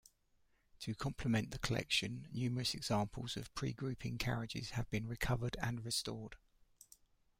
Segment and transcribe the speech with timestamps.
[0.79, 6.37] To complement the collection, numerous examples of pre-grouping carriages have been recovered and restored.